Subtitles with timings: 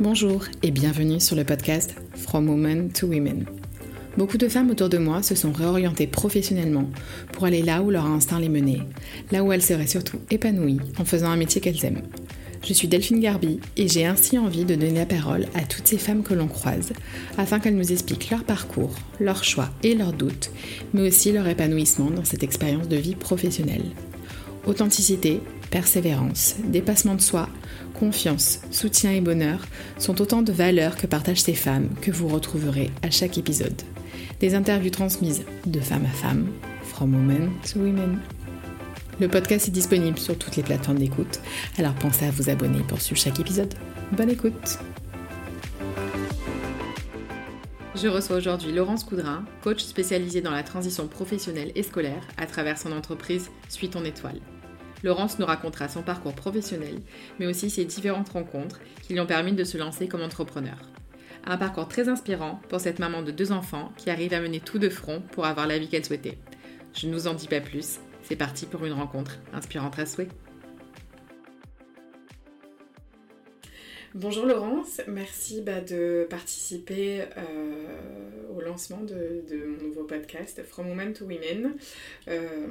[0.00, 3.46] Bonjour et bienvenue sur le podcast From Women to Women.
[4.16, 6.88] Beaucoup de femmes autour de moi se sont réorientées professionnellement
[7.32, 8.82] pour aller là où leur instinct les menait,
[9.30, 12.02] là où elles seraient surtout épanouies en faisant un métier qu'elles aiment.
[12.64, 15.98] Je suis Delphine Garbi et j'ai ainsi envie de donner la parole à toutes ces
[15.98, 16.92] femmes que l'on croise
[17.36, 20.50] afin qu'elles nous expliquent leur parcours, leurs choix et leurs doutes,
[20.92, 23.90] mais aussi leur épanouissement dans cette expérience de vie professionnelle.
[24.64, 25.40] Authenticité,
[25.70, 27.48] persévérance, dépassement de soi,
[27.98, 29.66] confiance, soutien et bonheur
[29.98, 33.82] sont autant de valeurs que partagent ces femmes que vous retrouverez à chaque épisode.
[34.38, 36.46] Des interviews transmises de femme à femme,
[36.84, 38.20] from women to women.
[39.22, 41.38] Le podcast est disponible sur toutes les plateformes d'écoute,
[41.78, 43.72] alors pensez à vous abonner pour suivre chaque épisode.
[44.10, 44.80] Bonne écoute
[47.94, 52.78] Je reçois aujourd'hui Laurence Coudrin, coach spécialisée dans la transition professionnelle et scolaire à travers
[52.78, 54.40] son entreprise Suis ton étoile.
[55.04, 57.00] Laurence nous racontera son parcours professionnel,
[57.38, 60.78] mais aussi ses différentes rencontres qui lui ont permis de se lancer comme entrepreneur.
[61.44, 64.80] Un parcours très inspirant pour cette maman de deux enfants qui arrive à mener tout
[64.80, 66.38] de front pour avoir la vie qu'elle souhaitait.
[66.92, 70.28] Je ne vous en dis pas plus, c'est parti pour une rencontre inspirante à souhait.
[74.14, 81.14] Bonjour Laurence, merci bah, de participer euh, au lancement de, mon nouveau podcast From Women
[81.14, 81.72] to Women.
[82.28, 82.66] Euh,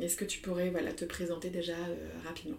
[0.00, 2.58] est-ce que tu pourrais voilà, te présenter déjà euh, rapidement?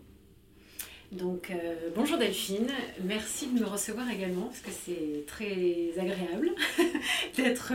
[1.11, 1.53] Donc
[1.95, 2.67] bonjour Delphine,
[3.01, 6.51] merci de me recevoir également parce que c'est très agréable
[7.37, 7.71] d'être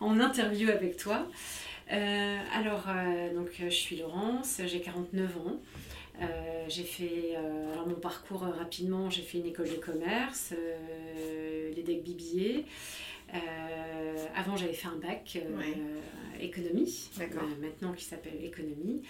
[0.00, 1.26] en interview avec toi.
[1.92, 2.86] Alors
[3.34, 5.60] donc je suis Laurence, j'ai 49 ans.
[6.20, 10.52] Euh, j'ai fait euh, alors mon parcours euh, rapidement, j'ai fait une école de commerce,
[11.74, 12.66] l'EDEC BBA.
[14.36, 15.38] avant, j'avais fait un bac
[16.40, 17.10] économie,
[17.60, 19.02] maintenant qui s'appelle économie.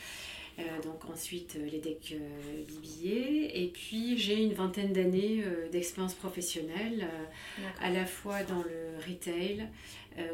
[0.82, 2.16] Donc ensuite l'EDEC
[2.68, 3.54] BBA.
[3.54, 7.06] Et puis j'ai une vingtaine d'années d'expérience professionnelle,
[7.80, 9.68] à la fois dans le retail,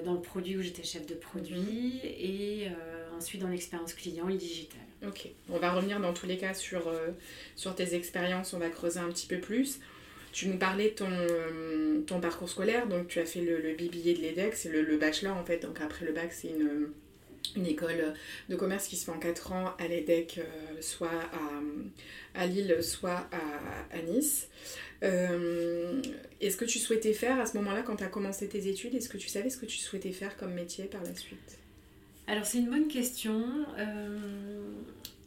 [0.05, 2.11] dans le produit où j'étais chef de produit, mhm.
[2.21, 2.69] et
[3.17, 4.81] ensuite dans l'expérience client et digital.
[5.07, 7.11] Ok, on va revenir dans tous les cas sur, euh,
[7.55, 9.79] sur tes expériences, on va creuser un petit peu plus.
[10.33, 13.75] Tu nous parlais de ton, euh, ton parcours scolaire, donc tu as fait le, le
[13.75, 16.89] BBA de l'EDEC, c'est le, bachelor en fait, donc après le bac c'est une,
[17.59, 18.15] une école
[18.49, 22.79] de commerce qui se fait en 4 ans à l'EDEC, euh, soit à, à, Lille,
[22.83, 24.49] soit à, à Nice.
[25.03, 29.09] est-ce que tu souhaitais faire à ce moment-là, quand tu as commencé tes études, est-ce
[29.09, 31.59] que tu savais ce que tu souhaitais faire comme métier par la suite?
[32.29, 33.43] Alors c'est une bonne question.
[33.79, 34.61] Euh,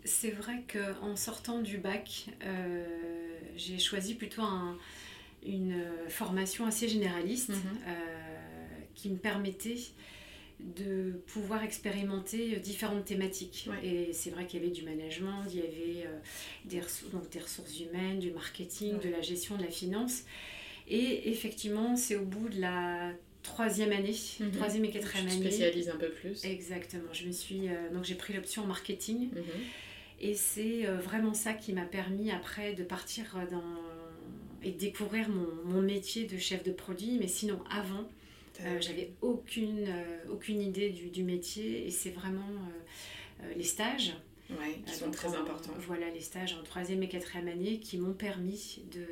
[0.06, 2.86] c'est vrai qu'en sortant du bac, euh,
[3.58, 4.44] j'ai choisi plutôt
[5.44, 7.56] une formation assez généraliste mhm.
[7.88, 7.96] euh,
[8.94, 9.80] qui me permettait
[10.76, 13.70] de pouvoir expérimenter différentes thématiques.
[13.84, 16.08] Et c'est vrai qu'il y avait du management, il y avait
[16.66, 20.24] des, donc des ressources humaines, du marketing, de la gestion de la finance.
[20.88, 23.12] Et effectivement, c'est au bout de la
[23.44, 24.52] troisième année, mhm.
[24.52, 25.40] troisième et quatrième année.
[25.40, 26.44] spécialise un peu plus.
[26.46, 27.12] Exactement.
[27.14, 29.44] Je me suis euh, donc j'ai pris l'option marketing mhm.
[30.20, 33.64] et c'est euh, vraiment ça qui m'a permis après de partir dans
[34.64, 37.18] et découvrir mon, mon, métier de chef de produit.
[37.20, 38.21] Mais sinon avant, euh,
[38.79, 39.88] j'avais aucune
[40.29, 42.50] aucune idée du, du métier et c'est vraiment
[43.56, 44.13] les stages.
[44.50, 45.72] Ouais, qui sont très importants.
[45.88, 49.06] Voilà les stages en troisième et quatrième année qui m'ont permis de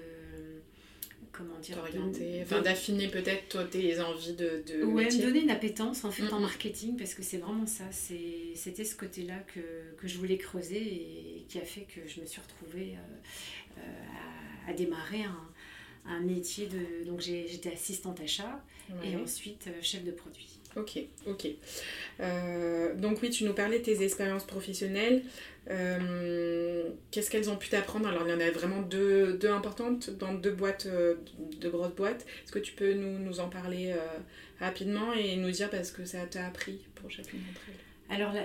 [1.32, 1.78] comment dire
[2.42, 6.40] enfin d'affiner peut-être tes envies de, de ouais me donner une appétence en fait en
[6.40, 9.60] marketing parce que c'est vraiment ça c'était ce côté là que,
[9.98, 14.70] que, je voulais creuser et qui a fait que je me suis retrouvée euh, euh,
[14.70, 15.50] à, démarrer un,
[16.06, 18.64] un, métier de donc j'étais assistante achat
[19.04, 21.48] et ensuite euh, chef de produit Ok, ok.
[22.98, 25.24] donc oui, tu nous parlais de tes expériences professionnelles.
[25.70, 28.08] Euh, qu'est-ce qu'elles ont pu t'apprendre?
[28.08, 31.16] Alors, il y en a vraiment deux, deux importantes dans deux boîtes, euh,
[31.60, 32.26] de grosses boîtes.
[32.44, 33.98] Est-ce que tu peux nous, nous en parler euh,
[34.60, 37.76] rapidement et nous dire parce que ça t'a appris pour chacune d'entre elles?
[38.12, 38.42] Alors la,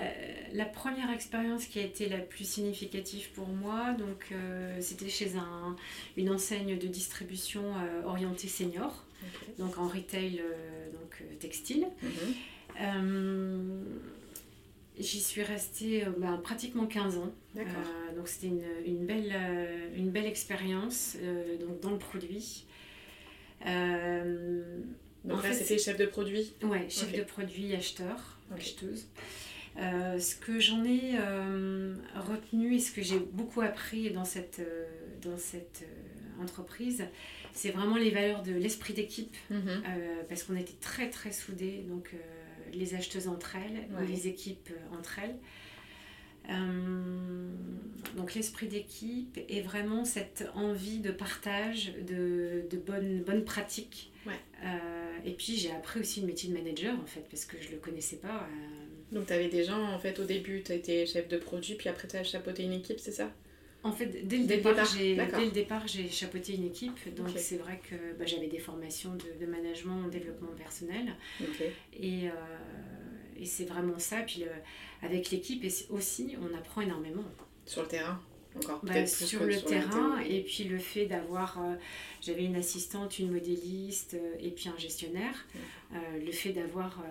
[0.53, 4.35] la, première expérience qui a été la plus significative pour moi, donc
[4.79, 5.75] c'était chez un,
[6.19, 7.73] une enseigne de distribution
[8.05, 9.06] orientée senior,
[9.58, 10.43] donc en retail
[10.93, 11.87] donc textile.
[12.02, 13.84] Mhm.
[14.99, 17.32] J'y suis restée euh, bah, pratiquement 15 ans.
[17.56, 17.62] Euh,
[18.16, 21.16] donc c'était une, une, belle, euh, une belle expérience
[21.61, 22.64] donc dans le produit.
[23.64, 29.06] donc là, c'était chef de produit Ouais, chef de produit, acheteur, acheteuse.
[29.76, 31.19] ce que j'en ai
[32.14, 34.61] retenu et ce que j'ai beaucoup appris dans cette,
[35.22, 35.84] dans cette
[36.40, 37.05] entreprise,
[37.55, 39.83] c'est vraiment les valeurs de l'esprit d'équipe, mhm.
[40.29, 41.85] parce qu'on était très très soudés.
[41.89, 42.12] Donc
[42.75, 45.37] les acheteuses entre elles, les équipes euh, entre elles.
[48.17, 54.12] donc l'esprit d'équipe et vraiment cette envie de partage, de, de bonnes, bonnes pratiques.
[55.25, 57.73] et puis j'ai appris aussi le métier de manager en fait parce que je ne
[57.73, 58.49] le connaissais pas.
[59.12, 61.89] Donc tu avais des gens en fait au début, tu étais chef de produit puis
[61.89, 63.33] après tu as chapeauté une équipe, c'est ça?
[63.85, 67.15] En fait, dès le, départ, j'ai, dès le départ, j'ai chapeauté une équipe.
[67.15, 71.15] Donc, c'est vrai que bah, j'avais des formations de, de, management, développement personnel.
[71.93, 72.33] Et, euh,
[73.39, 74.23] et c'est vraiment ça.
[74.23, 74.45] Puis,
[75.03, 77.25] avec l'équipe aussi, on apprend énormément.
[77.67, 78.21] Sur le terrain
[78.56, 81.75] encore bah, sur le terrain et puis le fait d'avoir euh,
[82.21, 85.47] j'avais une assistante une modéliste euh, et puis un gestionnaire
[85.93, 87.05] le fait d'avoir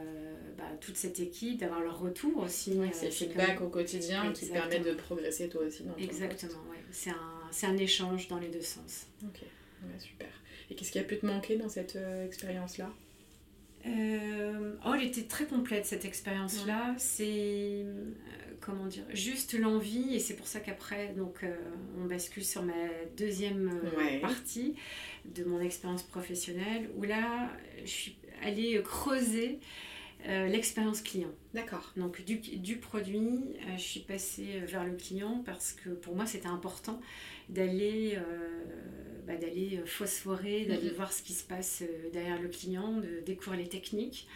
[0.58, 4.94] bah, toute cette équipe d'avoir leur retour aussi c'est feedback au quotidien qui permet de
[4.94, 6.60] progresser toi aussi dans exactement
[6.94, 9.08] c'est un, un, échange dans les deux sens.
[9.24, 9.42] Ok,
[10.00, 10.30] super.
[10.70, 12.90] Et qu'est-ce qui a pu te manquer dans cette euh, expérience-là?
[13.86, 16.96] Euh, Oh, elle était très complète cette expérience-là.
[16.98, 18.14] C'est euh,
[18.66, 21.46] comment dire, juste l'envie, et c'est pour ça qu'après, donc,
[22.02, 22.74] on bascule sur ma
[23.18, 23.72] deuxième
[24.22, 24.76] partie
[25.26, 27.52] de mon expérience professionnelle, où là,
[27.84, 29.60] je suis allée creuser
[30.28, 31.32] euh, l'expérience client.
[31.54, 31.92] D'accord.
[31.98, 36.26] Donc du, du produit, euh, je suis passée vers le client parce que pour moi
[36.26, 37.02] c'était important
[37.50, 38.64] d'aller euh,
[39.28, 40.96] bah, d'aller phosphorer, d'aller mhm.
[40.96, 41.84] voir ce qui se passe
[42.14, 44.28] derrière le client, de découvrir les techniques.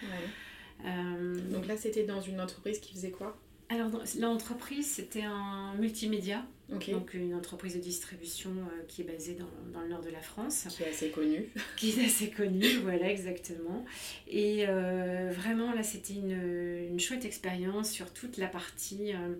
[0.83, 3.39] Donc là c'était dans une entreprise qui faisait quoi?
[3.69, 9.49] Alors, l'entreprise, c'était un multimédia, donc une entreprise de distribution euh, qui est basée dans,
[9.73, 10.67] dans, le nord de la France.
[10.69, 11.49] Qui est assez connue.
[11.77, 13.85] Qui est assez connue, voilà, exactement.
[14.27, 19.35] Et euh, vraiment, là, c'était une, une, chouette expérience sur toute la partie euh,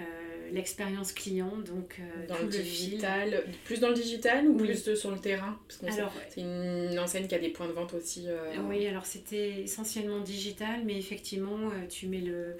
[0.00, 5.10] euh, l'expérience client, donc euh, dans le digital, plus dans le digital ou plus sur
[5.10, 5.58] le terrain?
[5.68, 8.24] Parce alors, c'est une enseigne qui a des points de vente aussi.
[8.26, 12.56] Euh, oui, alors c'était essentiellement digital, mais effectivement, tu mets le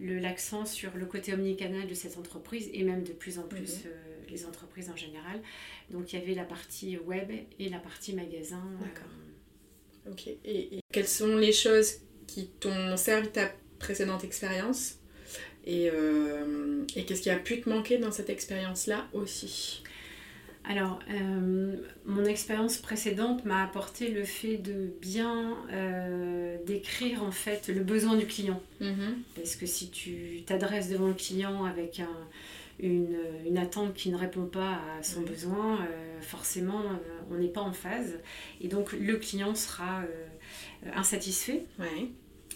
[0.00, 3.90] l'accent sur le côté omnicanal de cette entreprise et même de plus en plus mhm.
[4.30, 5.40] les entreprises en général.
[5.90, 8.62] Donc il y avait la partie web et la partie magasin.
[8.80, 10.10] D'accord.
[10.10, 10.26] Ok.
[10.44, 14.98] Et, et quelles sont les choses qui t'ont servi ta précédente expérience?
[15.66, 19.82] Et, euh, et qu'est-ce qui a pu te manquer dans cette expérience-là aussi?
[20.66, 21.76] Alors, euh,
[22.06, 28.16] mon expérience précédente m'a apporté le fait de bien euh, décrire en fait le besoin
[28.16, 28.62] du client.
[28.80, 29.14] Mm-hmm.
[29.36, 32.28] Parce que si tu t'adresses devant le client avec un,
[32.80, 35.86] une, une, attente qui ne répond pas à son besoin,
[36.22, 36.82] forcément,
[37.30, 38.18] on n'est pas en phase.
[38.62, 40.02] Et donc, le client sera
[40.94, 41.66] insatisfait.
[41.78, 42.08] Ouais.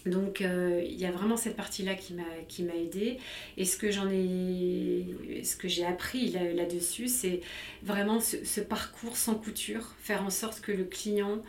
[0.05, 3.17] Donc euh, il y a vraiment cette partie-là qui m'a qui m'a aidée.
[3.57, 7.41] Et ce que j'en ai ce que j'ai appris là, dessus c'est
[7.83, 11.41] vraiment ce, parcours sans couture faire en sorte que le client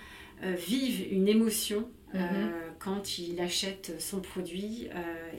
[0.43, 2.53] euh, vive une émotion euh, mhm.
[2.79, 4.89] quand il achète son produit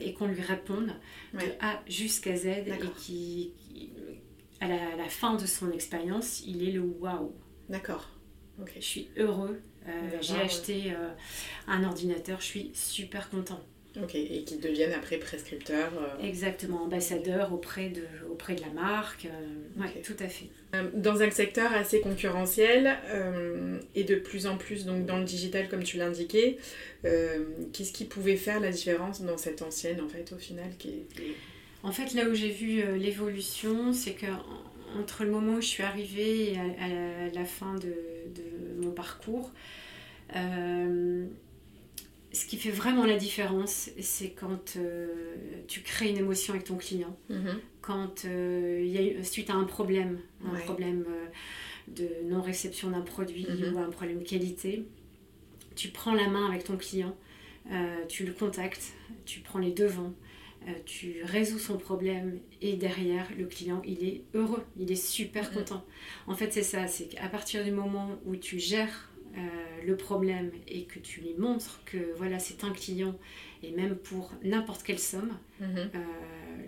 [0.00, 0.94] et qu'on lui réponde
[1.34, 3.52] de A jusqu'à Z et qui,
[4.60, 7.34] à la, la, fin de son expérience il est le waouh.
[7.68, 8.08] D'accord.
[8.76, 11.08] Je suis heureux euh, j'ai acheté euh,
[11.66, 13.60] un ordinateur, je suis super content.
[14.02, 15.92] Ok, et qui deviennent après prescripteurs.
[15.98, 16.26] Euh.
[16.26, 19.28] Exactement, ambassadeurs auprès de, auprès de la marque.
[19.76, 20.48] Oui, tout à fait.
[20.94, 22.96] Dans un secteur assez concurrentiel
[23.94, 26.56] et de plus en plus donc dans le digital comme tu l'indiquais,
[27.02, 31.02] qu'est-ce qui pouvait faire la différence dans cette ancienne en fait au final qui
[31.82, 34.26] En fait là où j'ai vu l'évolution, c'est que
[34.98, 37.94] entre le moment où je suis arrivée et à, la fin de,
[38.92, 39.50] parcours,
[40.36, 41.26] euh,
[42.32, 45.34] ce qui fait vraiment la différence, c'est quand euh,
[45.68, 47.58] tu crées une émotion avec ton client, mhm.
[47.82, 51.04] quand euh, il y a, suite à un problème, un problème
[51.88, 53.74] de non-réception d'un produit mhm.
[53.74, 54.86] ou un problème de qualité,
[55.76, 57.14] tu prends la main avec ton client,
[58.08, 58.92] tu le contactes,
[59.26, 60.14] tu prends les devants,
[60.84, 65.84] tu résous son problème et derrière le client il est heureux, il est super content.
[66.26, 69.40] En fait c'est ça, c'est qu'à partir du moment où tu gères euh,
[69.86, 73.18] le problème et que tu lui montres que voilà c'est un client
[73.62, 75.78] et même pour n'importe quelle somme, mhm.
[75.78, 75.98] euh,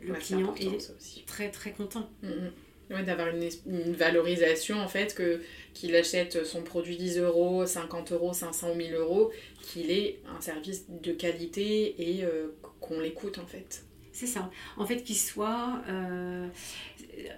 [0.02, 2.08] le client est très très content.
[2.22, 3.04] Mhm.
[3.04, 5.40] d'avoir une, une, valorisation en fait, que
[5.72, 9.32] qu'il achète son produit 10 euros, 50 euros, 500 ou 1000 euros,
[9.62, 12.48] qu'il ait un service de qualité et euh,
[12.86, 13.84] qu'on l'écoute en fait.
[14.12, 14.50] C'est ça.
[14.76, 15.82] En fait, qu'il soit.
[15.88, 16.46] Euh,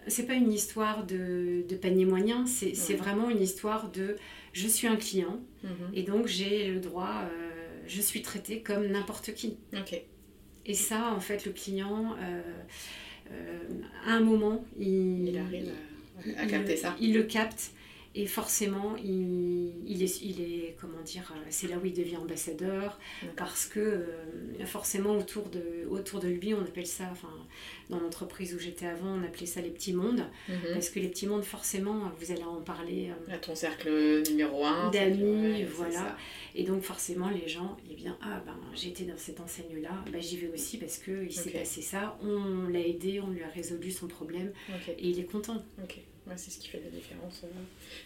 [0.06, 4.16] c'est pas une histoire de, de panier moyen, c'est vraiment une histoire de
[4.52, 5.70] je suis un client mhm.
[5.92, 7.50] et donc j'ai le droit, euh,
[7.86, 9.58] je suis traité comme n'importe qui.
[9.74, 10.00] Ok.
[10.64, 12.40] Et ça, en fait, le client, euh,
[13.30, 13.58] euh,
[14.06, 15.70] à un moment, il, il arrive
[16.38, 16.96] à, capter ça.
[17.00, 17.72] Il le capte
[18.18, 22.98] Et forcément, il, est, il est, comment dire, c'est là où il devient ambassadeur,
[23.36, 27.28] parce que euh, forcément autour de, autour de lui, on appelle ça, enfin,
[27.90, 30.56] dans l'entreprise où j'étais avant, on appelait ça les petits mondes, mhm.
[30.72, 33.10] parce que les petits mondes, forcément, vous allez en parler.
[33.10, 34.90] Euh, à ton cercle numéro un.
[34.90, 36.16] D'amis, voilà.
[36.54, 38.56] Et donc forcément, les gens, eh bien, ah ben,
[38.88, 42.80] été dans cette enseigne-là, ben, j'y vais aussi parce qu'il s'est passé ça, on l'a
[42.80, 44.52] aidé, on lui a résolu son problème,
[44.88, 45.62] et il est content.
[45.82, 46.00] Ok
[46.36, 47.42] c'est ce qui fait la différence.
[47.44, 47.48] Euh.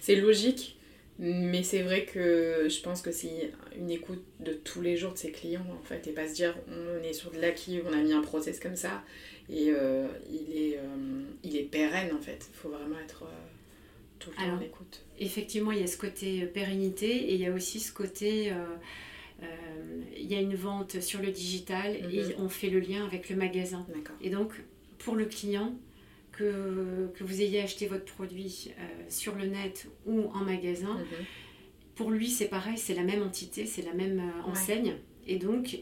[0.01, 0.77] C'est logique,
[1.21, 5.19] mais c'est vrai que je pense que c'est une écoute de tous les jours de
[5.19, 8.01] ses clients, en fait, et pas se dire on est sur de l'acquis, on a
[8.03, 9.05] mis un process comme ça,
[9.51, 12.49] et euh, il, est, euh, il est pérenne, en fait.
[12.51, 13.25] Il faut vraiment être
[14.19, 15.03] tout le temps en écoute.
[15.19, 18.53] Effectivement, il y a ce côté pérennité, et il y a aussi ce côté...
[20.17, 22.35] il y a une vente sur le digital et mhm.
[22.39, 23.87] on fait le lien avec le magasin.
[24.23, 24.53] Et donc,
[24.99, 25.75] pour le client,
[26.41, 31.25] que, vous ayez acheté votre produit euh, sur le net ou en magasin, mhm.
[31.95, 34.97] pour lui c'est pareil, c'est la même entité, c'est la même euh, enseigne.
[35.27, 35.79] Et donc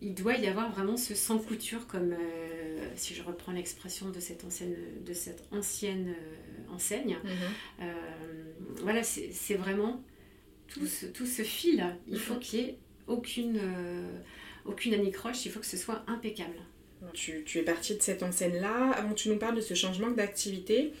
[0.00, 4.20] il doit y avoir vraiment ce sans couture comme euh, si je reprends l'expression de
[4.20, 6.14] cette ancienne, de cette ancienne
[6.70, 7.18] enseigne.
[7.24, 7.86] Mhm.
[8.82, 10.02] voilà, c'est vraiment
[10.66, 11.84] tout ce, tout ce fil.
[12.08, 12.40] Il faut mhm.
[12.40, 13.60] qu'il n'y ait aucune,
[14.64, 16.56] aucune anicroche, il faut que ce soit impeccable.
[17.12, 18.90] Tu, es partie de cette enseigne-là.
[18.92, 20.92] Avant tu nous parles de ce changement d'activité,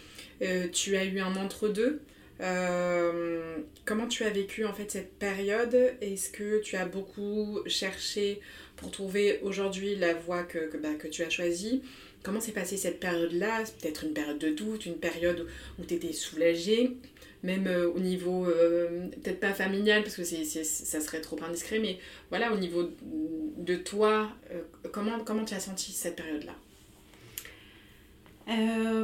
[0.42, 2.00] euh, tu as eu un entre-deux.
[2.40, 5.76] Euh, comment tu as vécu en fait cette période?
[6.00, 8.40] Est-ce que tu as beaucoup cherché
[8.76, 11.82] pour trouver aujourd'hui la voie que, que, bah, que tu as choisie?
[12.22, 13.64] Comment s'est passée cette période-là?
[13.80, 15.46] Peut-être une période de doute, une période
[15.78, 16.96] où tu étais soulagée
[17.42, 21.78] même euh, au niveau, euh, peut-être pas familial, parce que c'est, ça serait trop indiscret,
[21.78, 21.98] mais
[22.30, 26.54] voilà, au niveau de toi, euh, comment, comment tu as senti cette période-là?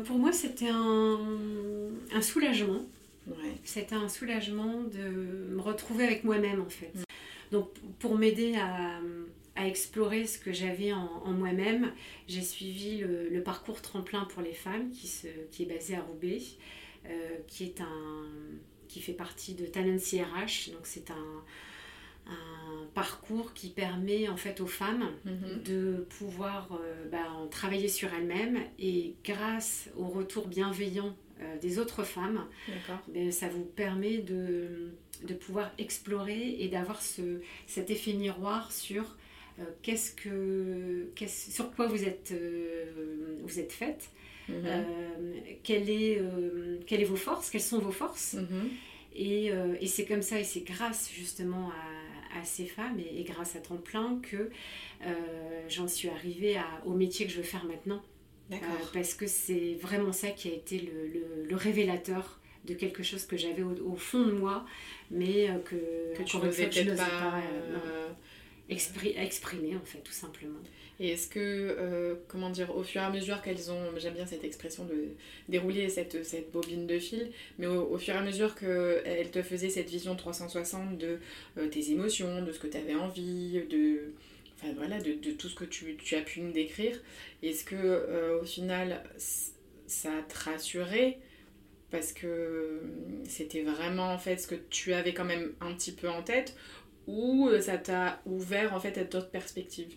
[0.04, 1.18] Pour moi, c'était un,
[2.12, 2.84] un soulagement.
[3.64, 6.92] C'était un soulagement de me retrouver avec moi-même, en fait.
[6.94, 7.02] Mm.
[7.52, 7.68] Donc,
[7.98, 9.00] pour m'aider à,
[9.56, 11.92] à, explorer ce que j'avais en, moi-même,
[12.26, 16.00] j'ai suivi le, le, parcours tremplin pour les femmes qui, se, qui est basé à
[16.00, 16.40] Roubaix.
[17.10, 18.26] Euh, qui est un
[18.86, 20.70] qui fait partie de Talent CRH.
[20.70, 21.44] Donc c'est un,
[22.26, 25.62] un, parcours qui permet en fait aux femmes mhm.
[25.64, 32.02] de pouvoir euh, ben, travailler sur elles-mêmes et grâce au retour bienveillant euh, des autres
[32.02, 32.46] femmes,
[33.08, 34.90] ben, ça vous permet de,
[35.26, 39.16] de pouvoir explorer et d'avoir ce, cet effet miroir sur
[39.82, 42.32] qu'est-ce que, sur quoi vous êtes,
[43.42, 44.10] vous êtes faite
[44.48, 44.64] Mhm.
[44.64, 48.34] Euh, quelle, est, euh, quelle est vos forces, quelles sont vos forces?
[48.34, 48.70] Mhm.
[49.14, 53.24] Et, euh, et c'est comme ça, et c'est grâce justement à, à ces femmes et,
[53.24, 54.50] grâce à temps plein que
[55.68, 58.02] j'en suis arrivée à, au métier que je veux faire maintenant.
[58.92, 63.36] parce que c'est vraiment ça qui a été le, le, révélateur de quelque chose que
[63.36, 64.64] j'avais au, fond de moi,
[65.10, 65.76] mais que,
[66.16, 67.42] que tu ne pas,
[68.68, 70.58] pas exprimer en fait, tout simplement.
[71.00, 74.26] Et est-ce que, euh, comment dire, au fur et à mesure qu'elles ont, j'aime bien
[74.26, 75.08] cette expression de
[75.48, 79.70] dérouler cette, cette bobine de fil, mais au, fur et à mesure qu'elles te faisaient
[79.70, 81.18] cette vision 360 de
[81.56, 84.12] euh, tes émotions, de ce que tu avais envie, de,
[84.56, 87.00] enfin, voilà, de, de, tout ce que tu, as pu nous décrire,
[87.44, 89.04] est-ce que euh, au final
[89.86, 91.18] ça te rassuré
[91.90, 92.82] parce que
[93.24, 96.54] c'était vraiment en fait ce que tu avais quand même un petit peu en tête
[97.08, 99.96] ou ça t'a ouvert en fait à d'autres perspectives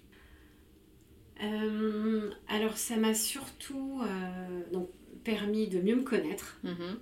[1.43, 4.89] euh, alors ça m'a surtout euh, donc,
[5.23, 6.59] permis de mieux me connaître.
[6.63, 6.99] Mhm.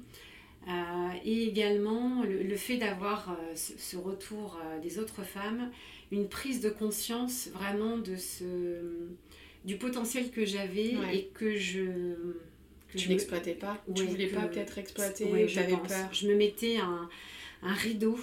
[0.68, 5.72] Euh, et également le, fait d'avoir ce, retour des autres femmes,
[6.12, 9.08] une prise de conscience vraiment de ce,
[9.66, 11.86] du potentiel que j'avais et que je...
[12.90, 17.08] Que tu n'exploitais pas Tu voulais pas peut-être exploiter j'avais peur Je me mettais un,
[17.62, 18.18] un rideau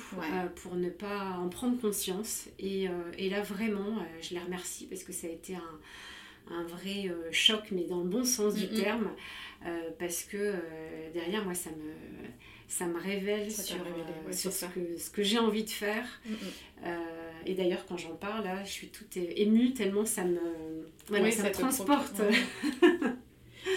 [0.56, 2.46] pour ne pas en prendre conscience.
[2.58, 2.88] Et,
[3.18, 5.80] et là, vraiment, je les remercie parce que ça a été un,
[6.50, 9.10] un vrai euh, choc, mais dans le bon sens du terme,
[9.64, 11.92] euh, parce que euh, derrière moi, ça me,
[12.68, 13.76] ça me révèle sur,
[14.30, 16.20] sur ce, que, ce que j'ai envie de faire.
[17.44, 20.40] et d'ailleurs, quand j'en parle, là, je suis toute émue tellement ça me,
[21.08, 22.20] ça, me transporte.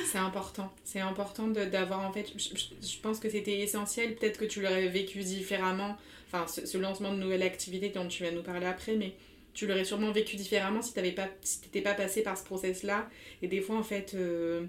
[0.06, 0.72] C'est important.
[0.84, 2.32] C'est important d'avoir en fait.
[2.38, 4.16] Je, pense que c'était essentiel.
[4.16, 5.98] Peut-être que tu l'aurais vécu différemment.
[6.28, 9.16] Enfin, ce, ce, lancement de nouvelle activité dont tu vas nous parler après, mais
[9.54, 13.10] tu l'aurais sûrement vécu différemment si tu pas si pas passé par ce process là
[13.42, 14.66] et des fois en fait euh,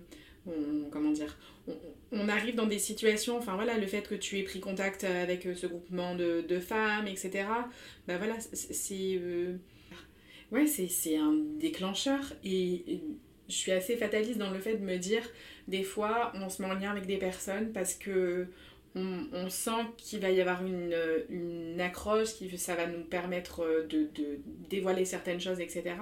[0.47, 1.39] on, comment dire
[2.11, 5.47] on, arrive dans des situations enfin voilà le fait que tu aies pris contact avec
[5.47, 7.45] euh, ce groupement de, de femmes etc
[8.09, 9.57] bah voilà c'est euh,
[10.51, 13.01] ouais c'est un déclencheur et,
[13.51, 15.23] je suis assez fataliste dans le fait de me dire
[15.69, 18.49] des fois on se met en lien avec des personnes parce que
[18.95, 20.97] on, sent qu'il va y avoir une,
[21.29, 25.95] une accroche, qui ça va nous permettre de, de dévoiler certaines choses, etc.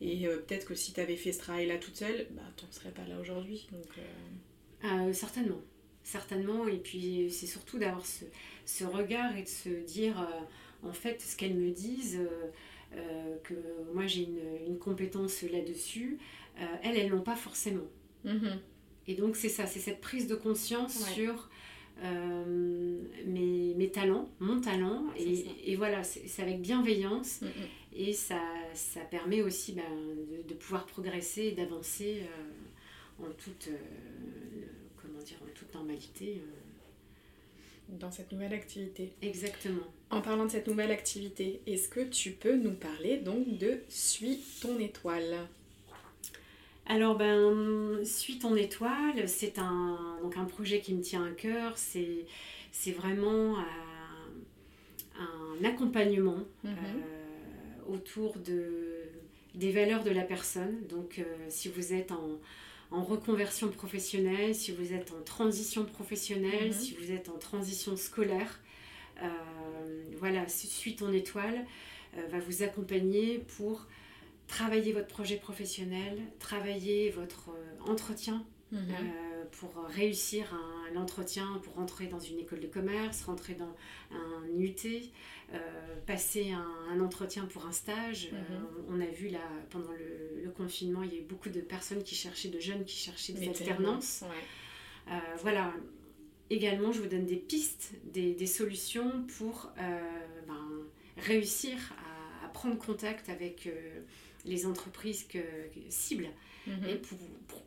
[0.00, 3.04] Et peut-être que si tu avais fait ce travail-là toute seule, bah, tu serais pas
[3.06, 3.68] là aujourd'hui.
[3.72, 5.60] Donc, certainement.
[6.02, 6.66] Certainement.
[6.66, 8.24] Et puis, c'est surtout d'avoir ce,
[8.64, 10.26] ce, regard et de se dire,
[10.82, 12.18] en fait, ce qu'elles me disent,
[13.44, 13.54] que
[13.94, 16.18] moi j'ai une, une, compétence là-dessus,
[16.82, 17.86] elles, elles l'ont pas forcément.
[18.24, 18.58] Mhm.
[19.08, 21.48] Et donc c'est ça, c'est cette prise de conscience sur
[22.04, 27.46] euh, mes, mes, talents, mon talent, et, et, voilà, c'est avec bienveillance, mm.
[27.94, 28.40] et ça,
[28.74, 34.66] ça permet aussi ben, de, de, pouvoir progresser et d'avancer euh, en toute, euh,
[35.00, 36.42] comment dire, en toute normalité.
[37.88, 39.12] Dans cette nouvelle activité.
[39.20, 39.86] Exactement.
[40.10, 44.40] En parlant de cette nouvelle activité, est-ce que tu peux nous parler donc de Suis
[44.60, 45.36] ton étoile?
[46.86, 51.72] Alors, ben, Suis ton étoile, c'est un, donc un projet qui me tient à cœur.
[51.76, 52.26] C'est,
[52.72, 53.64] c'est vraiment un,
[55.18, 56.72] un accompagnement mhm.
[56.74, 59.04] euh, autour de,
[59.54, 60.86] des valeurs de la personne.
[60.88, 62.40] Donc, euh, si vous êtes en,
[62.90, 66.72] en, reconversion professionnelle, si vous êtes en transition professionnelle, mhm.
[66.72, 68.60] si vous êtes en transition scolaire,
[69.22, 69.28] euh,
[70.18, 71.64] voilà, Suis ton étoile
[72.30, 73.86] va vous accompagner pour
[74.46, 78.80] travailler votre projet professionnel, travailler votre euh, entretien mhm.
[78.80, 83.74] euh, pour réussir un, l'entretien, pour rentrer dans une école de commerce, rentrer dans
[84.10, 84.76] un UT,
[85.54, 85.58] euh,
[86.06, 88.30] passer un, entretien pour un stage.
[88.32, 88.66] Mhm.
[88.90, 92.14] on a vu là, pendant le, confinement, il y a eu beaucoup de personnes qui
[92.14, 94.22] cherchaient, de jeunes qui cherchaient des alternances.
[95.40, 95.72] voilà.
[96.50, 99.72] Également, je vous donne des pistes, des, solutions pour
[100.46, 100.68] ben,
[101.16, 101.78] réussir
[102.44, 103.66] à, prendre contact avec
[104.44, 105.38] les entreprises que,
[105.88, 106.28] cibles
[106.66, 106.88] mhm.
[106.88, 107.18] et pour,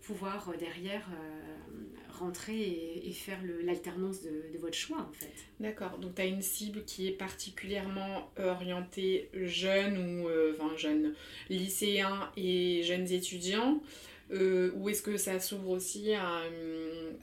[0.01, 5.33] pouvoir euh, derrière euh, rentrer et, faire l'alternance de, votre choix en fait.
[5.59, 11.13] D'accord, donc tu as une cible qui est particulièrement orientée jeunes ou euh, enfin jeunes
[11.49, 13.81] lycéens et jeunes étudiants.
[14.31, 16.41] ou est-ce que ça s'ouvre aussi à,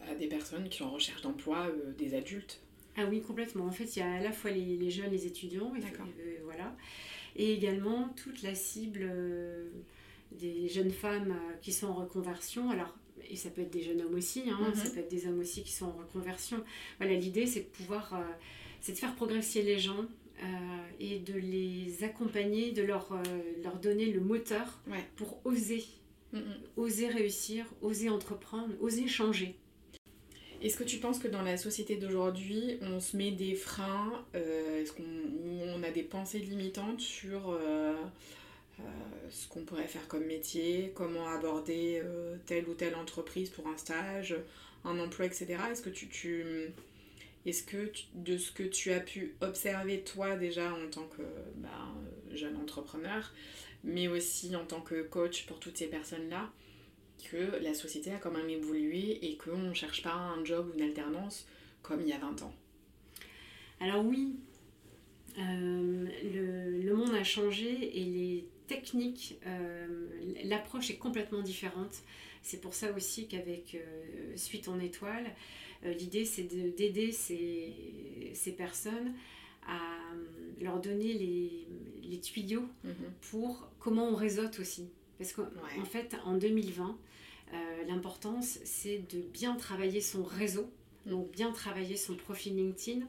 [0.09, 2.61] à, des personnes qui sont en recherche d'emploi, des adultes?
[2.97, 3.65] Ah oui, complètement.
[3.65, 5.81] En fait, il y a à la fois les, les jeunes, les étudiants, et,
[6.45, 6.77] voilà
[7.37, 9.69] et également toute la cible euh,
[10.33, 12.71] des jeunes femmes euh, qui sont en reconversion.
[12.71, 12.97] Alors,
[13.29, 14.75] et ça peut être des jeunes hommes aussi, hein, mhm.
[14.75, 16.63] ça peut être des hommes aussi qui sont en reconversion.
[16.99, 18.23] Voilà, l'idée c'est de pouvoir, euh,
[18.81, 20.07] c'est de faire progresser les gens
[20.99, 23.17] et de les accompagner, de leur,
[23.63, 24.83] leur donner le moteur
[25.15, 25.85] pour oser,
[26.33, 26.43] mm, mm.
[26.77, 29.55] oser réussir, oser entreprendre, oser changer.
[30.63, 34.85] Est-ce que tu penses que dans la société d'aujourd'hui, on se met des freins euh,
[34.97, 37.95] qu'on a des pensées limitantes sur euh,
[38.79, 38.83] euh,
[39.29, 42.01] ce qu'on pourrait faire comme métier Comment aborder
[42.47, 44.37] telle ou telle entreprise pour un stage,
[44.85, 45.57] un emploi, etc.
[45.73, 46.73] Est-ce que tu,
[47.45, 51.23] est-ce que de ce que tu as pu observer toi déjà en tant que
[51.57, 51.93] bah,
[52.35, 53.33] jeune entrepreneur,
[53.83, 56.53] mais aussi en tant que coach pour toutes ces personnes-là,
[57.31, 60.79] que la société a quand même évolué et qu'on ne cherche pas un job ou
[60.79, 61.47] une alternance
[61.83, 62.55] comme il y a 20 ans
[63.81, 64.37] Alors oui,
[65.39, 66.07] euh,
[66.85, 69.87] le, monde a changé et les techniques, euh,
[70.45, 72.03] l'approche est complètement différente.
[72.43, 75.25] C'est pour ça aussi qu'avec euh, Suite en étoile,
[75.85, 76.45] l'idée c'est
[76.77, 77.73] d'aider ces,
[78.35, 79.15] ces, personnes
[79.67, 79.81] à
[80.61, 81.67] leur donner les,
[82.05, 82.95] les tuyaux mhm.
[83.31, 84.89] pour comment on réseaute aussi.
[85.23, 86.99] Parce qu'en fait, en 2020,
[87.53, 87.57] euh,
[87.87, 90.69] l'importance, c'est de bien travailler son réseau,
[91.07, 93.07] donc bien travailler son profil LinkedIn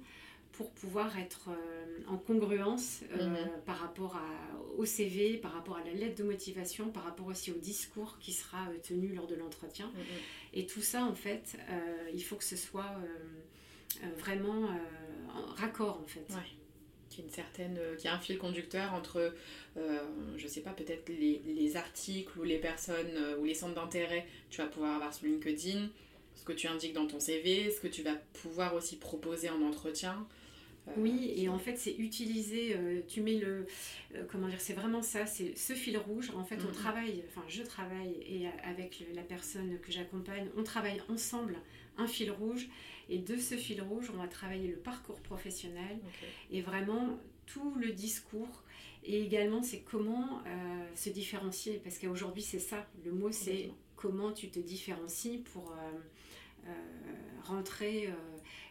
[0.52, 3.38] pour pouvoir être euh, en congruence euh, mhm.
[3.66, 4.20] par rapport
[4.78, 8.32] au CV, par rapport à la lettre de motivation, par rapport aussi au discours qui
[8.32, 9.88] sera tenu lors de l'entretien.
[9.88, 10.04] Mhm.
[10.54, 11.58] Et tout ça, en fait,
[12.14, 12.96] il faut que ce soit
[14.20, 14.70] vraiment
[15.58, 16.32] raccord, en fait
[17.14, 19.34] qui une certaine euh, qui a un fil conducteur entre
[19.78, 20.00] euh,
[20.38, 24.26] je sais pas peut-être les, les, articles ou les personnes euh, ou les centres d'intérêt
[24.50, 25.90] que tu vas pouvoir avoir sur LinkedIn
[26.36, 29.62] ce que tu indiques dans ton CV ce que tu vas pouvoir aussi proposer en
[29.62, 30.28] entretien
[30.98, 32.76] oui, et en fait, c'est utiliser,
[33.08, 33.66] tu mets le,
[34.30, 36.30] comment dire, c'est vraiment ça, c'est ce fil rouge.
[36.36, 36.74] En fait, on mm-hmm.
[36.74, 41.56] travaille, enfin, je travaille et avec la personne que j'accompagne, on travaille ensemble
[41.98, 42.68] un fil rouge.
[43.10, 46.00] Et de ce fil rouge, on va travailler le parcours professionnel
[46.52, 48.64] et vraiment tout le discours.
[49.04, 51.82] Et également, c'est comment euh, se différencier.
[51.84, 52.88] Parce qu'aujourd'hui, c'est ça.
[53.04, 56.72] Le mot, c'est comment tu te différencies pour euh, euh,
[57.44, 58.10] rentrer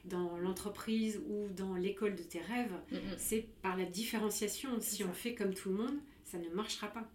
[0.07, 2.73] dans l'entreprise ou dans l'école de tes rêves.
[3.19, 4.81] C'est par la différenciation.
[4.81, 7.07] Si on fait comme tout le monde, ça ne marchera pas.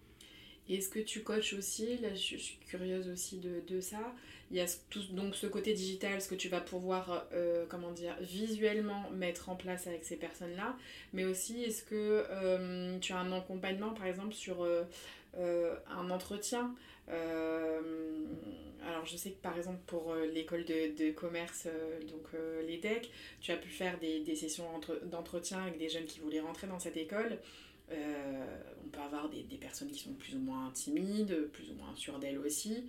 [0.70, 4.14] Est-ce que tu coaches aussi Là, je, suis curieuse aussi de, ça.
[4.52, 7.92] Il y a tout, donc ce côté digital, ce que tu vas pouvoir, euh, comment
[7.92, 10.76] dire, visuellement mettre en place avec ces personnes-là.
[11.14, 16.76] Mais aussi, est-ce que euh, tu as un accompagnement, par exemple, sur euh, un entretien
[17.08, 21.68] Alors, je sais que, par exemple, pour l'école de, de, commerce,
[22.10, 22.26] donc
[22.68, 24.66] l'EDEC, tu as pu faire des, des sessions
[25.04, 27.38] d'entretien avec des jeunes qui voulaient rentrer dans cette école.
[27.92, 28.46] Euh,
[28.86, 32.20] on peut avoir des, personnes qui sont plus ou moins timides, plus ou moins sûres
[32.20, 32.86] d'elles aussi.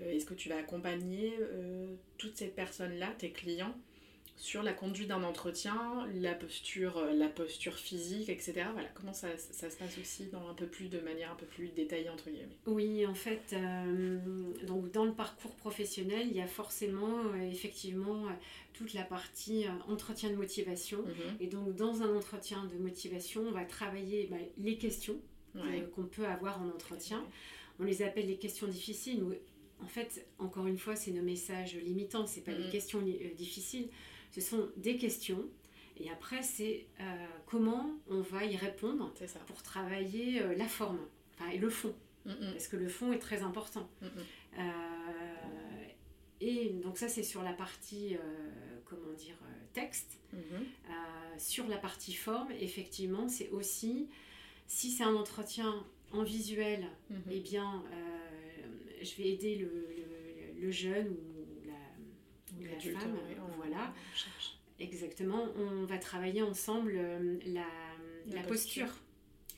[0.00, 3.76] Euh, est-ce que tu vas accompagner euh, toutes ces personnes-là, tes clients,
[4.38, 8.66] sur la conduite d'un entretien, la posture, euh, la posture physique, etc.
[8.72, 11.44] Voilà, comment ça, ça, se passe aussi dans un peu plus de manière un peu
[11.44, 12.56] plus détaillée entre guillemets.
[12.66, 14.18] Oui, en fait, euh,
[14.64, 18.26] donc dans le parcours professionnel, il y a forcément euh, effectivement
[18.74, 20.98] toute la partie entretien de motivation.
[20.98, 21.36] Mhm.
[21.40, 25.16] Et donc dans un entretien de motivation, on va travailler bah, les questions
[25.96, 27.24] qu'on peut avoir en entretien.
[27.80, 29.20] On les appelle les questions difficiles.
[29.82, 32.70] en fait, encore une fois, c'est nos messages limitants, c'est pas des mhm.
[32.70, 33.02] questions
[33.36, 33.88] difficiles
[34.30, 35.44] ce sont des questions.
[35.96, 39.12] Et après, c'est euh, comment on va y répondre
[39.46, 41.00] pour travailler euh, la forme
[41.52, 41.94] et le fond.
[42.24, 43.88] Parce que le fond est très important.
[44.02, 44.60] Euh,
[46.42, 48.18] et donc ça, c'est sur la partie,
[48.84, 49.36] comment dire,
[49.72, 50.18] texte.
[50.34, 51.38] Mm-hmm.
[51.38, 54.10] sur la partie forme, effectivement, c'est aussi,
[54.66, 57.16] si c'est un entretien en visuel, mm-hmm.
[57.30, 57.82] eh bien,
[59.00, 59.86] je vais aider le,
[60.60, 61.48] le jeune ou
[62.62, 63.16] la femme,
[63.78, 63.92] voilà.
[64.80, 68.88] Exactement, on va travailler ensemble euh, la, posture.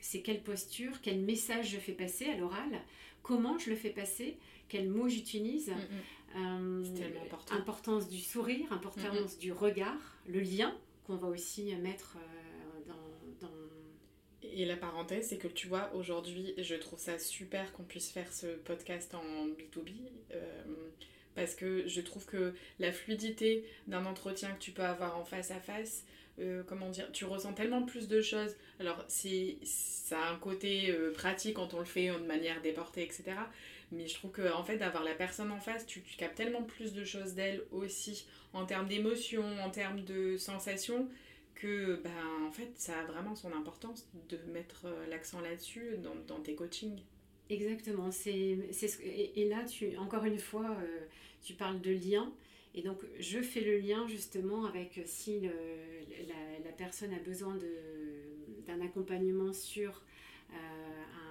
[0.01, 2.81] C'est quelle posture, quel message je fais passer à l'oral,
[3.23, 6.85] comment je le fais passer, quels mots j'utilise, mm, mm.
[7.03, 7.55] euh, important.
[7.55, 13.47] importance du sourire, importance mm, du regard, le lien qu'on va aussi mettre euh, dans,
[13.47, 13.55] dans
[14.53, 18.33] et la parenthèse, c'est que tu vois, aujourd'hui, je trouve ça super qu'on puisse faire
[18.33, 19.93] ce podcast en B2B.
[20.33, 20.65] Euh,
[21.41, 25.51] parce que je trouve que la fluidité d'un entretien que tu peux avoir en face
[25.51, 26.05] à face,
[26.39, 28.55] euh, comment dire, tu ressens tellement plus de choses.
[28.79, 33.03] Alors, c'est, ça a un côté euh, pratique quand on le fait de manière déportée,
[33.03, 33.25] etc.
[33.91, 36.63] Mais je trouve que, en fait, d'avoir la personne en face, tu, tu captes tellement
[36.63, 41.09] plus de choses d'elle aussi, en termes d'émotions, en termes de sensations,
[41.55, 45.97] que, ben, en fait, ça a vraiment son importance de mettre euh, l'accent là-dessus
[46.29, 47.01] dans, tes coachings.
[47.49, 48.11] Exactement.
[48.11, 49.65] C'est, c'est, et, là,
[50.01, 50.77] encore une fois,
[51.43, 52.33] tu parles de lien.
[52.75, 55.51] Et donc, je fais le lien justement avec euh, si le,
[56.65, 57.59] la, personne a besoin
[58.67, 60.03] d'un accompagnement sur
[60.53, 60.55] euh,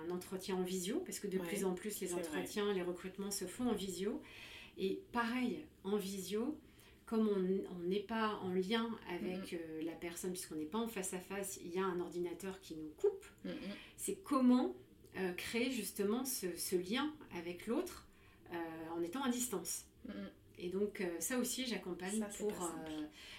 [0.05, 3.45] un entretien en visio, parce que de plus en plus, les entretiens, les recrutements se
[3.45, 4.21] font en visio.
[4.77, 6.57] Et pareil, en visio,
[7.05, 9.85] comme on n'est pas en lien avec mm-hmm.
[9.85, 12.75] la personne, puisqu'on n'est pas en face à face, il y a un ordinateur qui
[12.75, 13.25] nous coupe.
[13.97, 14.75] C'est comment
[15.17, 18.05] euh, créer justement ce, lien avec l'autre
[18.53, 18.55] euh,
[18.95, 19.85] en étant à distance.
[20.57, 22.51] Et donc euh, ça aussi j'accompagne pour...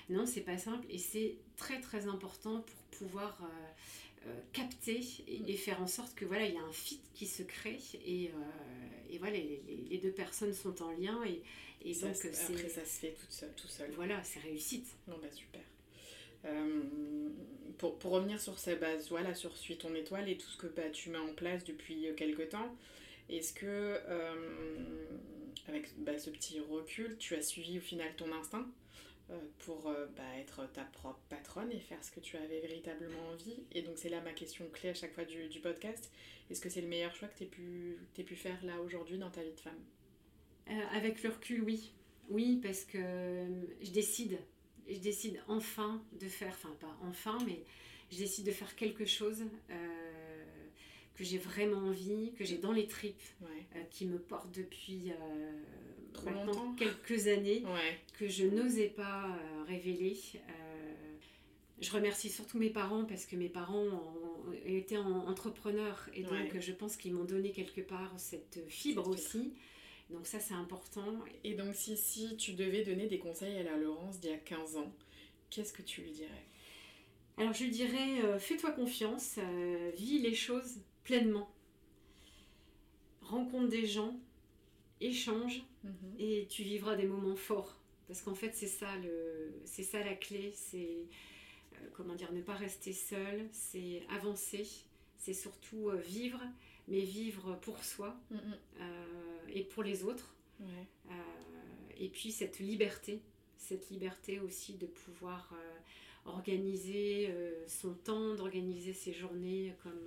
[0.08, 3.40] non, c'est pas simple et c'est très très important pour pouvoir
[4.52, 7.78] capter et, faire en sorte que voilà, il y a un fit qui se crée
[8.06, 8.30] et,
[9.10, 11.42] et voilà, les, deux personnes sont en lien et,
[11.82, 13.50] et donc Après ça se fait tout seul.
[13.56, 13.90] Tout seul.
[13.96, 14.86] Voilà, c'est réussite.
[15.08, 15.62] Non, bah super.
[16.44, 16.82] Euh,
[17.78, 20.66] pour, pour, revenir sur ces bases, voilà, sur Suis ton étoile et tout ce que
[20.66, 22.74] bah, tu mets en place depuis euh, quelques temps,
[23.28, 25.08] est-ce que, euh,
[25.70, 28.66] avec bah, ce petit recul, tu as suivi au final ton instinct
[29.60, 29.82] pour
[30.16, 33.96] bah, être ta propre patronne et faire ce que tu avais véritablement envie Et donc,
[33.96, 36.10] c'est là ma question clé à chaque fois du, podcast.
[36.50, 39.30] Est-ce que c'est le meilleur choix que tu aies pu, pu faire là aujourd'hui dans
[39.30, 39.78] ta vie de femme?
[40.92, 41.92] Avec le recul, oui.
[42.28, 43.46] Oui, parce que
[43.80, 44.40] je décide
[44.90, 47.62] je décide enfin de faire, enfin pas enfin, mais
[48.10, 50.09] je décide de faire quelque chose euh,
[51.20, 55.52] que j'ai vraiment envie, que j'ai dans les tripes, euh, qui me porte depuis euh,
[56.14, 56.74] Trop longtemps.
[56.76, 57.62] quelques années,
[58.18, 60.16] que je n'osais pas révéler.
[61.78, 66.72] je remercie surtout mes parents parce que mes parents ont, été entrepreneurs et donc je
[66.72, 69.52] pense qu'ils m'ont donné quelque part cette fibre aussi.
[70.08, 71.18] Donc ça, c'est important.
[71.44, 74.38] Et donc si, si tu devais donner des conseils à la Laurence d'il y a
[74.38, 74.92] 15 ans,
[75.50, 76.46] qu'est-ce que tu lui dirais?
[77.36, 81.52] Alors je lui dirais, euh, fais-toi confiance, euh, vis les choses pleinement.
[83.22, 84.18] Rencontre des gens,
[85.00, 85.92] échange, mhm.
[86.18, 87.78] et tu vivras des moments forts.
[88.06, 91.06] Parce qu'en fait, c'est ça, le, c'est ça la clé, c'est
[91.74, 94.66] euh, comment dire, ne pas rester seul, c'est avancer,
[95.16, 96.40] c'est surtout vivre
[96.90, 98.36] mais vivre pour soi mm.
[98.80, 100.34] Euh, et pour les autres.
[100.60, 101.12] Euh,
[101.98, 103.22] et puis cette liberté,
[103.56, 107.34] cette liberté aussi de pouvoir euh, organiser
[107.66, 110.06] son temps, d'organiser ses journées comme,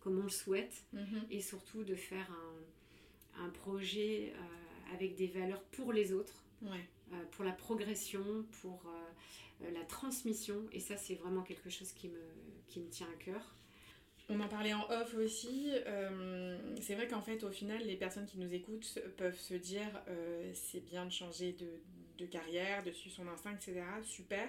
[0.00, 1.22] comme on le souhaite, mhm.
[1.30, 2.30] et surtout de faire
[3.38, 4.32] un, un projet
[4.92, 6.44] avec des valeurs pour les autres,
[7.32, 8.82] pour la progression, pour
[9.60, 10.56] la transmission.
[10.72, 12.20] Et ça, c'est vraiment quelque chose qui me,
[12.68, 13.54] qui me tient à cœur.
[14.32, 15.72] On en parlait en off aussi.
[15.86, 19.88] Euh, c'est vrai qu'en fait, au final, les personnes qui nous écoutent peuvent se dire
[20.08, 21.56] euh, c'est bien de changer
[22.16, 23.82] de, carrière, de suivre son instinct, etc.
[24.04, 24.48] Super.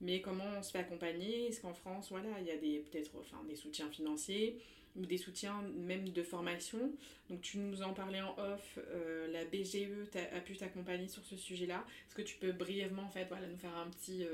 [0.00, 1.46] Mais comment on se fait accompagner?
[1.46, 4.60] Est-ce qu'en France, voilà, il y a des peut-être enfin, des soutiens financiers?
[4.94, 6.92] Des soutiens même de formation
[7.30, 8.78] Donc tu nous en parlais en off.
[8.78, 11.84] Euh, la BGE a, pu t'accompagner sur ce sujet-là.
[12.06, 14.26] Est-ce que tu peux brièvement en fait voilà nous faire un petit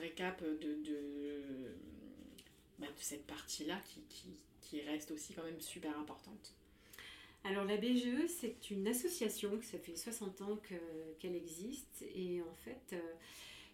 [0.00, 1.42] récap de, de
[2.78, 4.28] bah, de cette partie-là qui, qui,
[4.62, 6.54] qui, reste aussi quand même super importante?
[7.44, 10.58] Alors la BGE, c'est une association, ça fait 60 ans
[11.18, 13.00] qu'elle existe, et en fait, euh,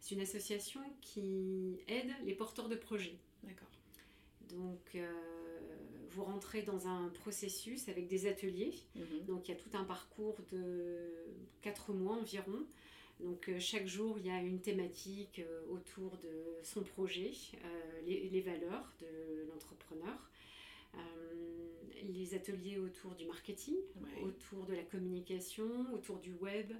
[0.00, 3.16] c'est une association qui aide les porteurs de projets.
[3.42, 3.68] D'accord.
[4.48, 5.10] Donc, euh,
[6.16, 8.74] vous rentrez dans un processus avec des ateliers.
[8.94, 9.26] Mhm.
[9.26, 10.98] Donc, il y a tout un parcours de
[11.62, 12.66] 4 mois environ
[13.20, 17.33] donc euh, chaque jour, il y a une thématique euh, autour de son projet,
[17.64, 20.31] euh, les, valeurs de l'entrepreneur.
[22.02, 23.74] les ateliers autour du marketing,
[24.22, 26.72] autour de la communication, autour du web,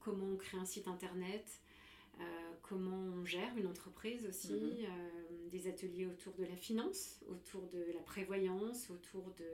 [0.00, 1.60] comment on crée un site internet,
[2.62, 5.50] comment on gère une entreprise aussi, mhm.
[5.50, 9.44] des ateliers autour de la finance, autour de la prévoyance, autour de,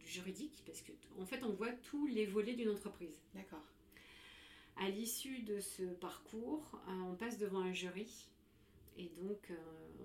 [0.00, 3.20] du juridique, parce qu'en en fait on voit tous les volets d'une entreprise.
[3.34, 3.64] D'accord.
[4.80, 8.28] À l'issue de ce parcours, euh, on passe devant un jury
[8.96, 9.56] et donc euh,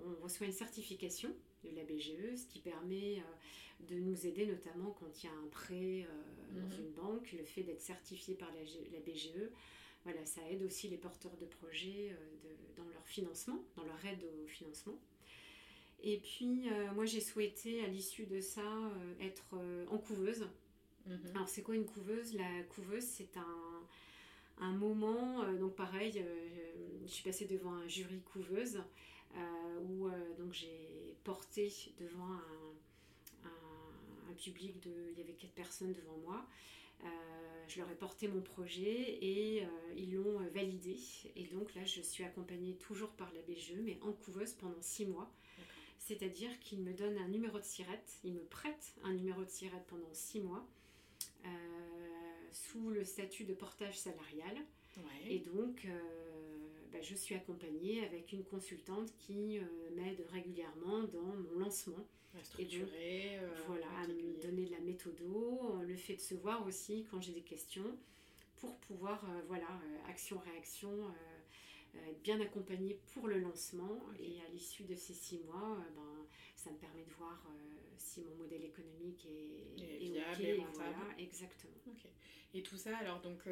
[0.04, 1.30] on reçoit une certification
[1.64, 5.32] de la BGE, ce qui permet euh, de nous aider notamment quand il y a
[5.32, 6.06] un prêt
[6.54, 6.84] dans mhm.
[6.84, 9.50] une banque, le fait d'être certifié par la, BGE.
[10.06, 12.16] Voilà, ça aide aussi les porteurs de projets
[12.76, 14.96] dans leur financement, dans leur aide au financement.
[16.00, 18.62] Et puis, moi, j'ai souhaité, à l'issue de ça,
[19.20, 19.56] être
[19.90, 20.46] en couveuse.
[21.06, 21.32] Mhm.
[21.34, 22.34] Alors, c'est quoi une couveuse?
[22.34, 23.76] La couveuse, c'est un,
[24.58, 28.82] un moment, euh, donc pareil, euh, je suis passée devant un jury couveuse
[29.36, 32.40] euh, où donc j'ai porté devant un,
[34.38, 36.46] public de, il y avait quatre personnes devant moi.
[37.68, 40.98] Je leur ai porté mon projet et ils l'ont validé.
[41.34, 45.06] Et donc là, je suis accompagnée toujours par la BGE, mais en couveuse pendant six
[45.06, 45.30] mois.
[45.98, 49.84] C'est-à-dire qu'ils me donnent un numéro de sirette, ils me prêtent un numéro de sirette
[49.88, 50.66] pendant six mois
[52.52, 54.56] sous le statut de portage salarial.
[55.28, 56.35] Et donc, euh,
[56.96, 59.62] bah, je suis accompagnée avec une consultante qui euh,
[59.94, 62.06] m'aide régulièrement dans mon lancement.
[62.34, 66.66] À structurer, euh, voilà, à me donner de la méthodo, le fait de se voir
[66.66, 67.98] aussi quand j'ai des questions
[68.56, 69.68] pour pouvoir, voilà,
[70.08, 70.90] action-réaction,
[72.08, 74.00] être bien accompagnée pour le lancement.
[74.18, 77.42] Et à l'issue de ces six mois, ben, ça me permet de voir
[77.98, 81.14] si mon modèle économique est, viable et rentable.
[81.18, 81.72] exactement.
[82.54, 83.42] Et tout ça, alors donc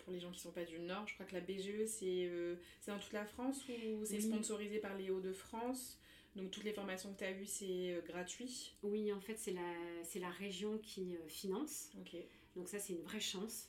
[0.00, 2.30] pour les gens qui ne sont pas du Nord, je crois que la BGE c'est
[2.80, 5.98] c'est dans toute la France ou c'est sponsorisé par les Hauts-de-France?
[6.36, 8.74] Donc toutes les formations que tu as eues, c'est gratuit?
[8.82, 11.90] Oui, en fait, c'est la, la région qui finance.
[12.00, 12.16] Ok.
[12.56, 13.68] Donc ça, c'est une vraie chance.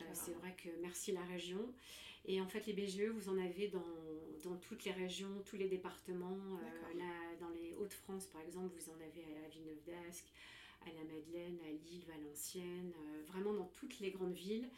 [0.00, 1.72] Euh, c'est vrai que merci la région.
[2.26, 3.84] Et en fait, les BGE, vous en avez dans,
[4.44, 6.38] dans toutes les régions, tous les départements.
[6.38, 10.26] Euh, là, dans les Hauts-de-France, par exemple, vous en avez à Villeneuve d'Ascq,
[10.82, 14.68] à la Madeleine, à Lille, Valenciennes, euh, vraiment dans toutes les grandes villes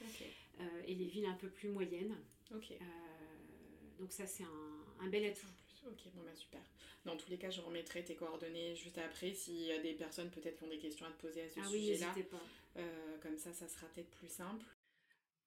[0.87, 2.15] et les villes un peu plus moyennes.
[2.51, 5.47] donc ça, c'est un, un, bel atout.
[5.87, 6.61] Ok, bon bah super.
[7.05, 10.31] Dans tous les cas, je remettrai tes coordonnées juste après s'il y a des personnes
[10.31, 12.15] peut-être qui ont des questions à te poser à ce sujet-là.
[12.15, 12.83] Oui, pas.
[13.21, 14.65] comme ça, ça sera peut-être plus simple.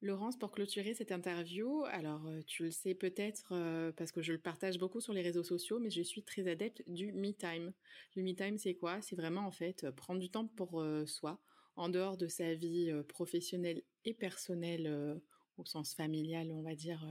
[0.05, 4.33] Laurence, pour clôturer cette interview, alors euh, tu le sais peut-être euh, parce que je
[4.33, 7.73] le partage beaucoup sur les réseaux sociaux, mais je suis très adepte du me time.
[8.15, 9.01] Le me time, c'est quoi?
[9.01, 11.41] C'est vraiment en fait prendre du temps pour soi,
[11.75, 15.19] en dehors de sa vie professionnelle et personnelle
[15.57, 17.03] au sens familial, on va dire,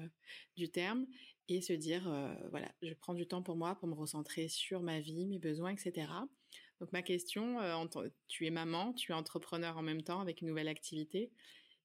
[0.57, 1.07] du terme,
[1.48, 2.04] et se dire,
[2.50, 5.72] voilà, je prends du temps pour moi, pour me recentrer sur ma vie, mes besoins,
[5.72, 6.07] etc.
[6.80, 7.59] Donc ma question,
[8.28, 11.33] tu es maman, tu es entrepreneur en même temps avec une nouvelle activité.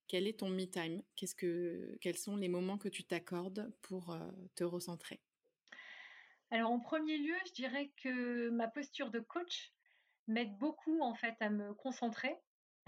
[0.10, 1.04] Quel est ton me time?
[1.38, 5.22] Que, Quels sont les moments que tu t'accordes pour euh, te recentrer?
[6.50, 9.72] Alors en premier lieu, je dirais que ma posture de coach
[10.28, 12.36] m'aide beaucoup en fait à me concentrer,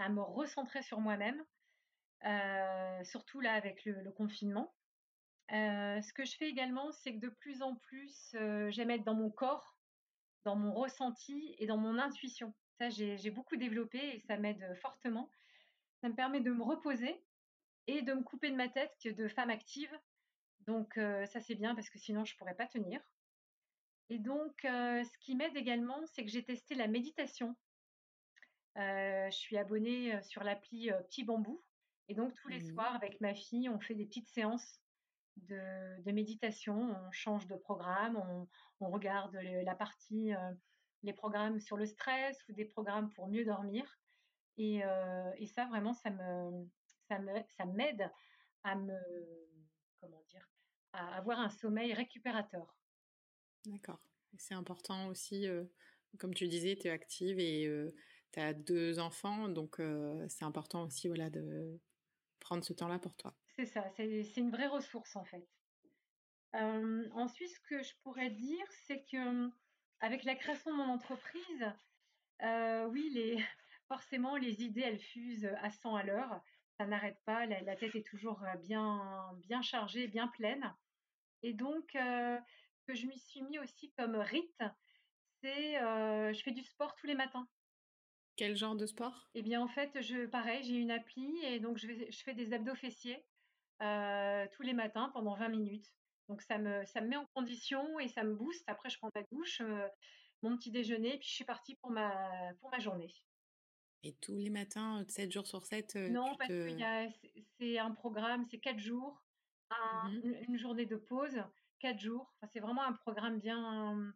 [0.00, 1.40] à me recentrer sur moi-même,
[2.26, 4.74] euh, surtout là avec le, confinement.
[5.52, 8.34] Euh, ce que je fais également, c'est que de plus en plus,
[8.70, 9.76] j'aime être dans mon corps,
[10.44, 12.52] dans mon ressenti et dans mon intuition.
[12.78, 15.30] Ça, j'ai beaucoup développé et ça m'aide fortement.
[16.02, 17.24] Ça me permet de me reposer
[17.86, 19.90] et de me couper de ma tête de femme active.
[20.66, 23.00] Donc euh, ça c'est bien parce que sinon je pourrais pas tenir.
[24.10, 27.56] Et donc, ce qui m'aide également, c'est que j'ai testé la méditation.
[28.76, 31.64] je suis abonnée sur l'appli Petit Bambou.
[32.08, 32.74] Et donc, tous les Mmh.
[32.74, 34.82] soirs, avec ma fille, on fait des petites séances
[35.36, 36.76] de, méditation.
[36.76, 38.48] On change de programme,
[38.80, 40.32] on, regarde la partie,
[41.02, 43.98] les programmes sur le stress ou des programmes pour mieux dormir.
[44.58, 44.82] Et,
[45.46, 46.68] ça, vraiment, ça me,
[47.08, 48.10] ça m'aide
[48.64, 48.98] à me,
[50.00, 50.48] comment dire,
[50.92, 52.76] à avoir un sommeil récupérateur.
[53.66, 54.00] D'accord.
[54.38, 55.46] C'est important aussi,
[56.18, 57.68] comme tu disais, tu es active et
[58.32, 59.80] tu as deux enfants, donc
[60.28, 61.80] c'est important aussi voilà, de
[62.40, 63.34] prendre ce temps-là pour toi.
[63.56, 65.46] C'est ça, c'est une vraie ressource en fait.
[66.54, 69.50] ensuite, ce que je pourrais dire, c'est que
[70.00, 71.66] avec la création de mon entreprise,
[72.90, 73.44] oui, les,
[73.92, 76.40] forcément, les idées, elles fusent à 100 à l'heure.
[76.78, 80.74] Ça n'arrête pas, la, tête est toujours bien, bien chargée, bien pleine.
[81.42, 84.62] Et donc, ce que je m'y suis mis aussi comme rite,
[85.42, 87.46] c'est je fais du sport tous les matins.
[88.36, 89.28] Quel genre de sport?
[89.34, 92.54] Eh bien, en fait, je, pareil, j'ai une appli et donc je, je fais des
[92.54, 93.22] abdos fessiers
[93.78, 95.92] tous les matins pendant 20 minutes.
[96.30, 98.64] Donc, ça me, ça me met en condition et ça me booste.
[98.68, 99.60] Après, je prends ma douche,
[100.40, 102.10] mon petit déjeuner, puis je suis partie pour ma,
[102.62, 103.12] pour ma journée.
[104.04, 106.76] Et tous les matins, 7 jours sur 7 Non, parce que
[107.58, 109.22] c'est un programme, c'est 4 jours,
[109.70, 111.42] mmh une, journée de pause,
[111.78, 112.32] 4 jours.
[112.36, 114.12] Enfin, c'est vraiment un programme bien,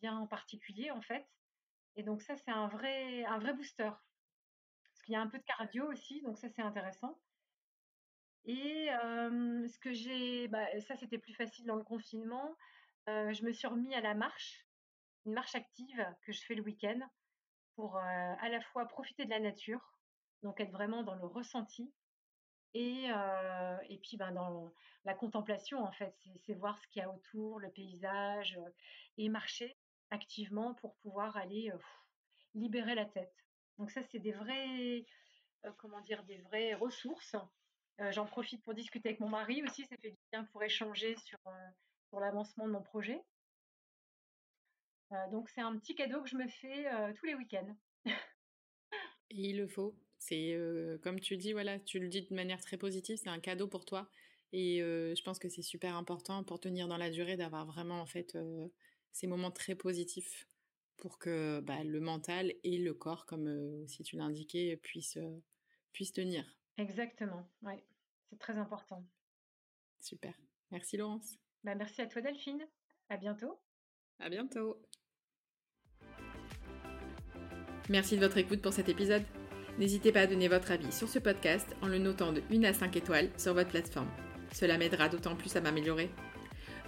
[0.00, 1.26] bien particulier, en fait.
[1.96, 3.90] Et donc ça, c'est un vrai, un vrai booster.
[4.84, 7.20] Parce qu'il y a un peu de cardio aussi, donc ça, c'est intéressant.
[8.46, 12.56] Et ce que j'ai, bah, ça, c'était plus facile dans le confinement.
[13.06, 14.66] je me suis remis à la marche,
[15.26, 17.00] une marche active que je fais le week-end
[17.76, 19.94] pour à la fois profiter de la nature,
[20.42, 21.92] donc être vraiment dans le ressenti,
[22.74, 23.06] et,
[23.88, 24.72] et puis ben, dans
[25.04, 26.14] la contemplation, en fait,
[26.46, 28.58] c'est voir ce qu'il y a autour, le paysage,
[29.18, 29.76] et marcher
[30.10, 31.72] activement pour pouvoir aller
[32.54, 33.34] libérer la tête.
[33.78, 35.04] Donc ça, c'est des vrais,
[35.78, 37.36] comment dire, des vraies ressources.
[38.10, 41.38] J'en profite pour discuter avec mon mari aussi, ça fait du bien pour échanger sur,
[42.08, 43.22] sur l'avancement de mon projet.
[45.30, 47.76] Donc c'est un petit cadeau que je me fais tous les week-ends.
[49.30, 49.94] Et il le faut.
[50.18, 50.56] C'est
[51.02, 53.84] comme tu dis, voilà, tu le dis de manière très positive, c'est un cadeau pour
[53.84, 54.10] toi.
[54.52, 58.06] Et je pense que c'est super important pour tenir dans la durée d'avoir vraiment en
[58.06, 58.36] fait
[59.12, 60.46] ces moments très positifs
[60.96, 65.18] pour que bah, le mental et le corps, comme si tu l'indiquais, puissent,
[65.92, 66.44] puissent tenir.
[66.76, 67.74] Exactement, oui,
[68.28, 69.04] c'est très important.
[70.00, 70.34] Super.
[70.70, 71.38] Merci Laurence.
[71.64, 72.66] Bah, merci à toi Delphine.
[73.08, 73.60] À bientôt.
[74.18, 74.80] À bientôt.
[77.90, 79.24] Merci de votre écoute pour cet épisode.
[79.76, 82.72] N'hésitez pas à donner votre avis sur ce podcast en le notant de 1 à
[82.72, 84.06] 5 étoiles sur votre plateforme.
[84.52, 86.08] Cela m'aidera d'autant plus à m'améliorer.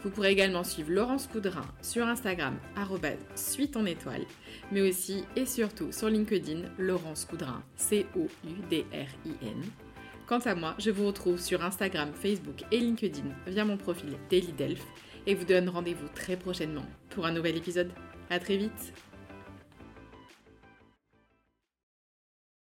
[0.05, 2.57] Vous pourrez également suivre Laurence Coudrin sur Instagram,
[3.35, 4.23] suite en étoile,
[4.71, 9.63] mais aussi et surtout sur LinkedIn, Laurence Coudrin, C-O-U-D-R-I-N.
[10.29, 14.53] Quant à moi, je vous retrouve sur Instagram, Facebook et LinkedIn via mon profil Daily
[14.53, 14.87] Delph
[15.27, 17.91] et vous donne rendez-vous très prochainement pour un nouvel épisode.
[18.31, 19.12] À très vite!